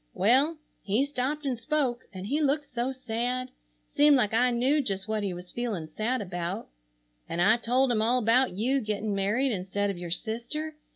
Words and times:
Well, 0.15 0.57
he 0.81 1.05
stopped 1.05 1.45
and 1.45 1.55
spoke, 1.59 2.05
and 2.11 2.25
he 2.25 2.41
looked 2.41 2.65
so 2.65 2.91
sad, 2.91 3.51
seemed 3.87 4.15
like 4.15 4.33
I 4.33 4.49
knew 4.49 4.81
just 4.81 5.07
what 5.07 5.21
he 5.21 5.31
was 5.31 5.51
feeling 5.51 5.85
sad 5.85 6.23
about, 6.23 6.69
and 7.29 7.39
I 7.39 7.57
told 7.57 7.91
him 7.91 8.01
all 8.01 8.17
about 8.17 8.49
you 8.49 8.81
getting 8.81 9.13
married 9.13 9.51
instead 9.51 9.91
of 9.91 9.99
your 9.99 10.09
sister. 10.09 10.73